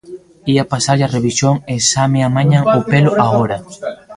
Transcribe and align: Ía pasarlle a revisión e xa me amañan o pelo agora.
Ía 0.53 0.69
pasarlle 0.73 1.05
a 1.07 1.13
revisión 1.17 1.55
e 1.73 1.75
xa 1.89 2.03
me 2.13 2.19
amañan 2.29 2.63
o 2.77 2.79
pelo 2.91 3.11
agora. 3.25 3.57